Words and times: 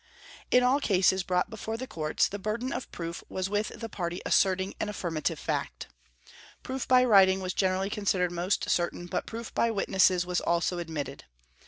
In 0.49 0.63
all 0.63 0.79
cases 0.79 1.21
brought 1.21 1.51
before 1.51 1.77
the 1.77 1.85
courts, 1.85 2.27
the 2.27 2.39
burden 2.39 2.73
of 2.73 2.91
proof 2.91 3.23
was 3.29 3.51
with 3.51 3.67
the 3.79 3.87
party 3.87 4.19
asserting 4.25 4.73
an 4.79 4.89
affirmative 4.89 5.37
fact. 5.37 5.89
Proof 6.63 6.87
by 6.87 7.05
writing 7.05 7.39
was 7.39 7.53
generally 7.53 7.91
considered 7.91 8.31
most 8.31 8.67
certain, 8.67 9.05
but 9.05 9.27
proof 9.27 9.53
by 9.53 9.69
witnesses 9.69 10.25
was 10.25 10.41
also 10.41 10.79
admitted. 10.79 11.25